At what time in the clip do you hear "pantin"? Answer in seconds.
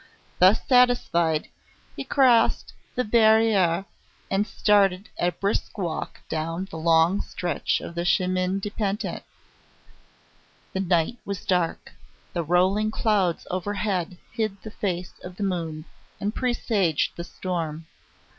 8.71-9.21